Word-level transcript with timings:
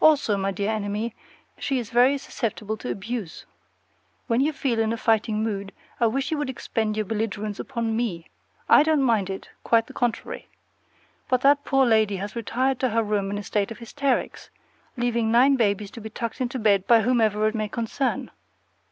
Also, 0.00 0.36
my 0.36 0.52
dear 0.52 0.70
Enemy, 0.70 1.16
she 1.58 1.80
is 1.80 1.90
very 1.90 2.16
susceptible 2.16 2.76
to 2.76 2.92
abuse. 2.92 3.44
When 4.28 4.40
you 4.40 4.52
feel 4.52 4.78
in 4.78 4.92
a 4.92 4.96
fighting 4.96 5.42
mood, 5.42 5.72
I 5.98 6.06
wish 6.06 6.30
you 6.30 6.38
would 6.38 6.48
expend 6.48 6.96
your 6.96 7.04
belligerence 7.04 7.58
upon 7.58 7.96
me. 7.96 8.28
I 8.68 8.84
don't 8.84 9.02
mind 9.02 9.30
it; 9.30 9.50
quite 9.64 9.88
the 9.88 9.92
contrary. 9.92 10.46
But 11.28 11.40
that 11.40 11.64
poor 11.64 11.84
lady 11.86 12.18
has 12.18 12.36
retired 12.36 12.78
to 12.78 12.90
her 12.90 13.02
room 13.02 13.32
in 13.32 13.38
a 13.38 13.42
state 13.42 13.72
of 13.72 13.78
hysterics, 13.78 14.48
leaving 14.96 15.32
nine 15.32 15.56
babies 15.56 15.90
to 15.90 16.00
be 16.00 16.08
tucked 16.08 16.40
into 16.40 16.60
bed 16.60 16.86
by 16.86 17.00
whomever 17.00 17.44
it 17.48 17.56
may 17.56 17.68
concern. 17.68 18.30